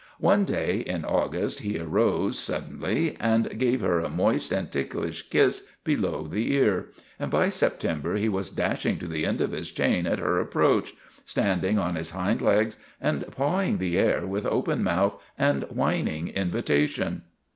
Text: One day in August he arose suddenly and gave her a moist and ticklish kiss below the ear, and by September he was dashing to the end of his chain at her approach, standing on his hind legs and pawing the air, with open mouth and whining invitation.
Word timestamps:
One 0.19 0.45
day 0.45 0.77
in 0.79 1.05
August 1.05 1.59
he 1.59 1.77
arose 1.77 2.39
suddenly 2.39 3.15
and 3.19 3.59
gave 3.59 3.81
her 3.81 3.99
a 3.99 4.09
moist 4.09 4.51
and 4.51 4.71
ticklish 4.71 5.29
kiss 5.29 5.67
below 5.83 6.23
the 6.25 6.51
ear, 6.53 6.87
and 7.19 7.29
by 7.29 7.49
September 7.49 8.15
he 8.15 8.27
was 8.27 8.49
dashing 8.49 8.97
to 8.97 9.07
the 9.07 9.27
end 9.27 9.41
of 9.41 9.51
his 9.51 9.69
chain 9.71 10.07
at 10.07 10.17
her 10.17 10.39
approach, 10.39 10.95
standing 11.23 11.77
on 11.77 11.93
his 11.93 12.09
hind 12.09 12.41
legs 12.41 12.77
and 12.99 13.25
pawing 13.29 13.77
the 13.77 13.95
air, 13.95 14.25
with 14.25 14.47
open 14.47 14.81
mouth 14.83 15.21
and 15.37 15.65
whining 15.69 16.29
invitation. 16.29 17.21